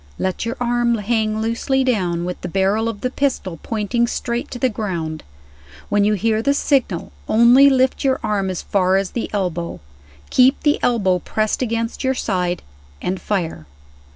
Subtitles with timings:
[0.17, 4.57] "Let your arm hang loosely down, with the barrel of the pistol pointing straight to
[4.57, 5.21] the ground.
[5.89, 9.79] When you hear the signal, only lift your arm as far as the elbow;
[10.31, 12.63] keep the elbow pressed against your side
[12.99, 13.67] and fire."